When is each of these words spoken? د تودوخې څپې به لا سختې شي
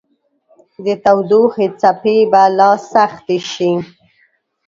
د 0.85 0.87
تودوخې 1.03 1.67
څپې 1.79 2.17
به 2.31 2.43
لا 2.57 2.71
سختې 2.91 3.37
شي 3.51 3.71